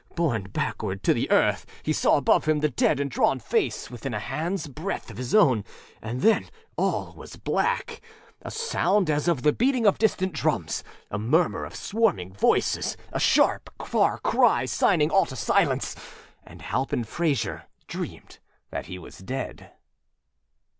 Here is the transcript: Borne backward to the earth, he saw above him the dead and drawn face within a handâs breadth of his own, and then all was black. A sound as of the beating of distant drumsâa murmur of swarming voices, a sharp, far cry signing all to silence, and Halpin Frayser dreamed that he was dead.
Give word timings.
Borne 0.15 0.45
backward 0.45 1.03
to 1.03 1.13
the 1.13 1.29
earth, 1.29 1.63
he 1.83 1.93
saw 1.93 2.17
above 2.17 2.45
him 2.45 2.61
the 2.61 2.71
dead 2.71 2.99
and 2.99 3.11
drawn 3.11 3.37
face 3.37 3.91
within 3.91 4.15
a 4.15 4.19
handâs 4.19 4.67
breadth 4.67 5.11
of 5.11 5.17
his 5.17 5.35
own, 5.35 5.63
and 6.01 6.21
then 6.21 6.49
all 6.75 7.13
was 7.15 7.35
black. 7.35 8.01
A 8.41 8.49
sound 8.49 9.11
as 9.11 9.27
of 9.27 9.43
the 9.43 9.53
beating 9.53 9.85
of 9.85 9.99
distant 9.99 10.33
drumsâa 10.33 10.81
murmur 11.19 11.65
of 11.65 11.75
swarming 11.75 12.33
voices, 12.33 12.97
a 13.13 13.19
sharp, 13.19 13.69
far 13.85 14.17
cry 14.17 14.65
signing 14.65 15.11
all 15.11 15.27
to 15.27 15.35
silence, 15.35 15.95
and 16.43 16.63
Halpin 16.63 17.03
Frayser 17.03 17.65
dreamed 17.85 18.39
that 18.71 18.87
he 18.87 18.97
was 18.97 19.19
dead. 19.19 19.71